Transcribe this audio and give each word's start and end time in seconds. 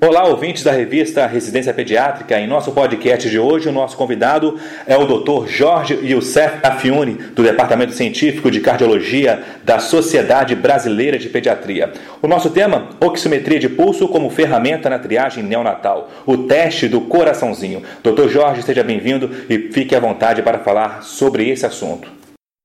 Olá, 0.00 0.24
ouvintes 0.28 0.62
da 0.62 0.70
revista 0.70 1.26
Residência 1.26 1.74
Pediátrica. 1.74 2.38
Em 2.38 2.46
nosso 2.46 2.70
podcast 2.70 3.28
de 3.28 3.36
hoje, 3.36 3.68
o 3.68 3.72
nosso 3.72 3.96
convidado 3.96 4.56
é 4.86 4.96
o 4.96 5.04
Dr. 5.04 5.48
Jorge 5.48 5.94
Youssef 5.94 6.60
Afiuni, 6.62 7.14
do 7.14 7.42
Departamento 7.42 7.92
Científico 7.92 8.48
de 8.48 8.60
Cardiologia 8.60 9.42
da 9.64 9.80
Sociedade 9.80 10.54
Brasileira 10.54 11.18
de 11.18 11.28
Pediatria. 11.28 11.92
O 12.22 12.28
nosso 12.28 12.48
tema, 12.50 12.90
oximetria 13.00 13.58
de 13.58 13.68
pulso 13.68 14.06
como 14.06 14.30
ferramenta 14.30 14.88
na 14.88 15.00
triagem 15.00 15.42
neonatal, 15.42 16.08
o 16.24 16.38
teste 16.38 16.86
do 16.86 17.00
coraçãozinho. 17.00 17.82
Dr. 18.00 18.28
Jorge, 18.28 18.62
seja 18.62 18.84
bem-vindo 18.84 19.28
e 19.50 19.72
fique 19.72 19.96
à 19.96 20.00
vontade 20.00 20.42
para 20.42 20.60
falar 20.60 21.02
sobre 21.02 21.48
esse 21.50 21.66
assunto. 21.66 22.08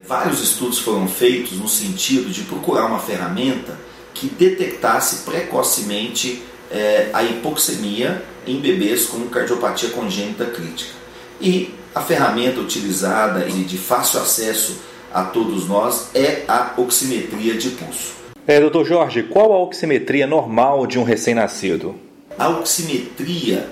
Vários 0.05 0.39
estudos 0.39 0.77
foram 0.77 1.07
feitos 1.07 1.53
no 1.53 1.67
sentido 1.67 2.29
de 2.29 2.43
procurar 2.43 2.85
uma 2.85 2.99
ferramenta 2.99 3.75
que 4.13 4.27
detectasse 4.27 5.25
precocemente 5.25 6.52
é, 6.71 7.09
a 7.13 7.23
hipoxemia 7.23 8.23
em 8.45 8.59
bebês 8.59 9.05
com 9.05 9.27
cardiopatia 9.27 9.89
congênita 9.89 10.45
crítica. 10.45 10.91
E 11.39 11.73
a 11.93 12.01
ferramenta 12.01 12.59
utilizada 12.59 13.47
e 13.47 13.63
de 13.63 13.77
fácil 13.77 14.19
acesso 14.19 14.77
a 15.13 15.23
todos 15.23 15.67
nós 15.67 16.09
é 16.13 16.43
a 16.47 16.73
oximetria 16.77 17.55
de 17.55 17.69
pulso. 17.71 18.13
É, 18.47 18.59
doutor 18.59 18.85
Jorge, 18.85 19.23
qual 19.23 19.53
a 19.53 19.59
oximetria 19.59 20.27
normal 20.27 20.85
de 20.87 20.99
um 20.99 21.03
recém-nascido? 21.03 21.95
A 22.37 22.49
oximetria 22.49 23.69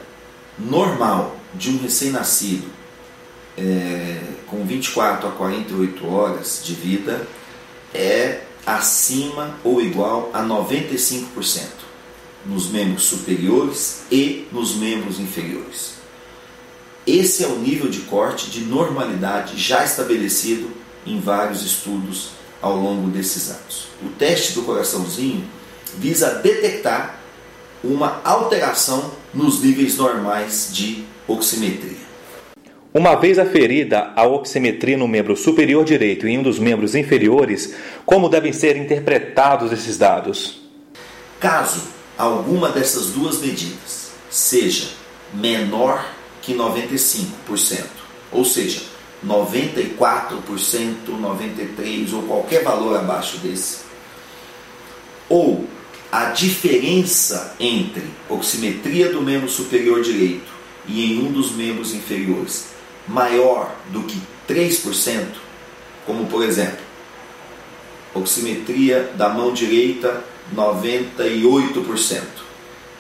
normal 0.58 1.36
de 1.54 1.72
um 1.72 1.78
recém-nascido 1.80 2.68
é, 3.58 4.18
com 4.48 4.64
24 4.64 5.28
a 5.28 5.32
48 5.32 6.08
horas 6.08 6.62
de 6.64 6.74
vida 6.74 7.28
é 7.94 8.42
acima 8.66 9.56
ou 9.64 9.82
igual 9.82 10.30
a 10.34 10.42
95% 10.42 11.91
nos 12.46 12.70
membros 12.70 13.04
superiores 13.04 14.04
e 14.12 14.48
nos 14.52 14.76
membros 14.76 15.20
inferiores. 15.20 16.02
Esse 17.06 17.44
é 17.44 17.48
o 17.48 17.58
nível 17.58 17.90
de 17.90 18.00
corte 18.02 18.50
de 18.50 18.62
normalidade 18.62 19.58
já 19.58 19.84
estabelecido 19.84 20.70
em 21.06 21.20
vários 21.20 21.64
estudos 21.64 22.32
ao 22.62 22.76
longo 22.76 23.10
desses 23.10 23.50
anos. 23.50 23.88
O 24.04 24.10
teste 24.10 24.54
do 24.54 24.64
coraçãozinho 24.64 25.44
visa 25.98 26.36
detectar 26.36 27.20
uma 27.84 28.22
alteração 28.24 29.12
nos 29.34 29.62
níveis 29.62 29.98
normais 29.98 30.70
de 30.72 31.04
oximetria. 31.28 32.12
Uma 32.94 33.16
vez 33.16 33.40
aferida 33.40 34.12
a 34.16 34.28
oximetria 34.28 34.98
no 34.98 35.08
membro 35.08 35.36
superior 35.36 35.84
direito 35.86 36.28
e 36.28 36.32
em 36.32 36.40
um 36.40 36.44
dos 36.44 36.60
membros 36.60 36.94
inferiores, 36.94 37.74
como 38.06 38.30
devem 38.30 38.52
ser 38.52 38.76
interpretados 38.76 39.72
esses 39.72 39.98
dados? 39.98 40.62
Caso 41.40 42.01
alguma 42.18 42.70
dessas 42.70 43.08
duas 43.08 43.40
medidas 43.40 44.12
seja 44.30 44.90
menor 45.34 46.06
que 46.42 46.54
95%, 46.54 47.86
ou 48.32 48.44
seja, 48.44 48.82
94%, 49.26 50.42
93% 51.08 52.14
ou 52.14 52.24
qualquer 52.24 52.64
valor 52.64 52.98
abaixo 52.98 53.38
desse, 53.38 53.80
ou 55.30 55.68
a 56.12 56.26
diferença 56.26 57.56
entre 57.60 58.04
oximetria 58.28 59.12
do 59.12 59.22
membro 59.22 59.50
superior 59.50 60.02
direito 60.02 60.52
e 60.88 61.06
em 61.06 61.26
um 61.26 61.32
dos 61.32 61.52
membros 61.52 61.94
inferiores 61.94 62.68
maior 63.08 63.74
do 63.90 64.04
que 64.04 64.22
3%, 64.48 65.26
como 66.06 66.26
por 66.26 66.44
exemplo, 66.44 66.91
oximetria 68.14 69.12
da 69.16 69.30
mão 69.30 69.54
direita 69.54 70.24
98%. 70.56 72.22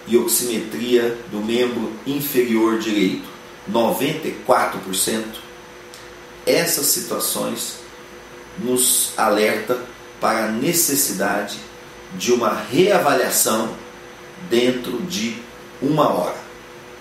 E 0.07 0.17
oximetria 0.17 1.17
do 1.31 1.37
membro 1.37 1.93
inferior 2.07 2.79
direito, 2.79 3.29
94%. 3.71 5.23
Essas 6.45 6.87
situações 6.87 7.75
nos 8.57 9.13
alerta 9.15 9.79
para 10.19 10.45
a 10.45 10.51
necessidade 10.51 11.57
de 12.15 12.31
uma 12.31 12.53
reavaliação 12.53 13.73
dentro 14.49 15.01
de 15.03 15.35
uma 15.81 16.09
hora, 16.09 16.37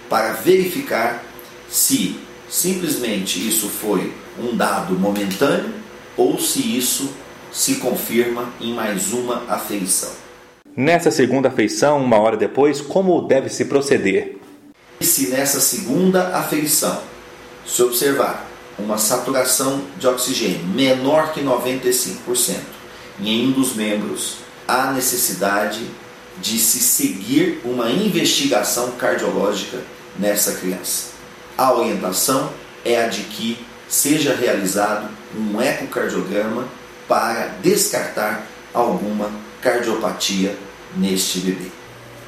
para 0.08 0.32
verificar 0.32 1.24
se 1.68 2.18
simplesmente 2.48 3.46
isso 3.46 3.68
foi 3.68 4.12
um 4.38 4.56
dado 4.56 4.98
momentâneo 4.98 5.72
ou 6.16 6.38
se 6.38 6.76
isso 6.76 7.10
se 7.52 7.76
confirma 7.76 8.52
em 8.60 8.72
mais 8.72 9.12
uma 9.12 9.44
afeição. 9.48 10.10
Nessa 10.76 11.10
segunda 11.10 11.48
afeição, 11.48 12.02
uma 12.02 12.18
hora 12.18 12.36
depois, 12.36 12.80
como 12.80 13.20
deve 13.22 13.48
se 13.48 13.64
proceder? 13.64 14.38
Se 15.00 15.28
nessa 15.28 15.60
segunda 15.60 16.36
afeição 16.36 17.02
se 17.66 17.82
observar 17.82 18.48
uma 18.78 18.98
saturação 18.98 19.82
de 19.98 20.06
oxigênio 20.06 20.64
menor 20.66 21.32
que 21.32 21.40
95% 21.42 22.56
em 23.20 23.48
um 23.48 23.52
dos 23.52 23.74
membros, 23.74 24.38
há 24.66 24.92
necessidade 24.92 25.84
de 26.40 26.58
se 26.58 26.78
seguir 26.78 27.60
uma 27.64 27.90
investigação 27.90 28.92
cardiológica 28.92 29.78
nessa 30.18 30.52
criança. 30.52 31.10
A 31.56 31.72
orientação 31.74 32.50
é 32.84 33.02
a 33.02 33.08
de 33.08 33.22
que 33.24 33.58
seja 33.88 34.34
realizado 34.34 35.08
um 35.36 35.60
ecocardiograma 35.60 36.64
para 37.10 37.56
descartar 37.60 38.46
alguma 38.72 39.32
cardiopatia 39.60 40.56
neste 40.96 41.40
bebê. 41.40 41.68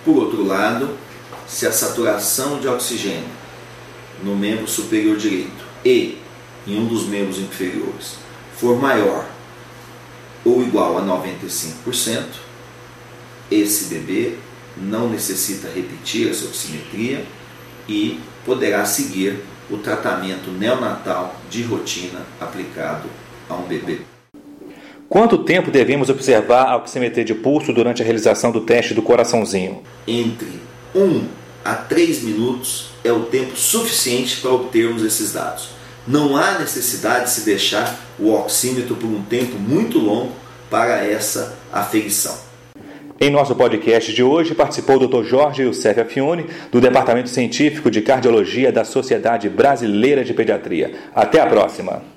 Por 0.04 0.16
outro 0.16 0.44
lado, 0.44 0.98
se 1.47 1.69
a 1.69 1.72
saturação 1.72 2.59
de 2.59 2.66
oxigênio 2.66 3.31
no 4.25 4.34
membro 4.34 4.66
superior 4.66 5.16
direito 5.16 5.65
e 5.84 6.19
em 6.66 6.81
um 6.81 6.87
dos 6.87 7.06
membros 7.06 7.38
inferiores 7.38 8.16
for 8.56 8.76
maior 8.76 9.25
ou 10.44 10.60
igual 10.65 10.99
a 10.99 11.03
95%, 11.03 12.25
esse 13.53 13.84
bebê 13.84 14.37
não 14.76 15.09
necessita 15.09 15.69
repetir 15.69 16.28
essa 16.28 16.44
oximetria 16.47 17.25
e 17.88 18.20
poderá 18.44 18.84
seguir 18.84 19.44
o 19.70 19.78
tratamento 19.78 20.50
neonatal 20.50 21.37
de 21.49 21.62
rotina 21.62 22.26
aplicado 22.41 23.09
a 23.49 23.54
um 23.54 23.62
bebê. 23.62 24.12
Quanto 25.12 25.37
tempo 25.37 25.71
devemos 25.71 26.09
observar 26.09 26.69
a 26.69 26.77
oximetria 26.78 27.23
de 27.23 27.34
pulso 27.34 27.71
durante 27.71 28.00
a 28.00 28.05
realização 28.05 28.50
do 28.50 28.62
teste 28.62 28.95
do 28.95 29.03
coraçãozinho? 29.03 29.83
Entre 30.09 30.49
1 30.95 31.27
a 31.62 31.75
3 31.75 32.23
minutos 32.23 32.93
é 33.05 33.12
o 33.12 33.25
tempo 33.25 33.55
suficiente 33.55 34.41
para 34.41 34.53
obtermos 34.53 35.05
esses 35.05 35.34
dados. 35.34 35.69
Não 36.09 36.34
há 36.34 36.59
necessidade 36.59 37.25
de 37.25 37.31
se 37.33 37.45
deixar 37.45 37.95
o 38.19 38.33
oxímetro 38.33 38.97
por 38.97 39.06
um 39.06 39.21
tempo 39.21 39.59
muito 39.59 39.99
longo 39.99 40.33
para 40.71 41.06
essa 41.06 41.59
aferição. 41.71 42.34
Em 43.21 43.29
nosso 43.29 43.55
podcast 43.55 44.15
de 44.15 44.23
hoje 44.23 44.55
participou 44.55 44.97
o 44.97 45.06
Dr. 45.06 45.25
Jorge 45.25 45.61
Youssef 45.61 46.00
Afione, 46.00 46.47
do 46.71 46.81
Departamento 46.81 47.29
Científico 47.29 47.91
de 47.91 48.00
Cardiologia 48.00 48.73
da 48.73 48.83
Sociedade 48.83 49.50
Brasileira 49.50 50.25
de 50.25 50.33
Pediatria. 50.33 50.94
Até 51.15 51.39
a 51.39 51.47
próxima! 51.47 52.12